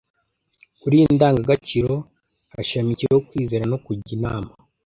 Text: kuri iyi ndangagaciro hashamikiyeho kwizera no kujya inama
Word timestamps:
kuri 0.79 0.95
iyi 0.99 1.07
ndangagaciro 1.15 1.93
hashamikiyeho 2.53 3.19
kwizera 3.27 3.63
no 3.71 3.77
kujya 3.85 4.11
inama 4.17 4.51